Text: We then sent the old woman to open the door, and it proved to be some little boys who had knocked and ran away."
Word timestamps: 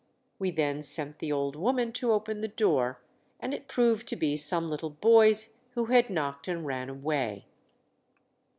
We 0.39 0.49
then 0.49 0.81
sent 0.81 1.19
the 1.19 1.31
old 1.31 1.55
woman 1.55 1.91
to 1.91 2.11
open 2.11 2.41
the 2.41 2.47
door, 2.47 2.99
and 3.39 3.53
it 3.53 3.67
proved 3.67 4.07
to 4.07 4.15
be 4.15 4.35
some 4.35 4.67
little 4.67 4.89
boys 4.89 5.57
who 5.75 5.85
had 5.93 6.09
knocked 6.09 6.47
and 6.47 6.65
ran 6.65 6.89
away." 6.89 7.45